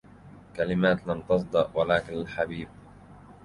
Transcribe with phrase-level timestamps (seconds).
[0.55, 2.67] كلمات لم تصدأ, ولكن الحبيبْ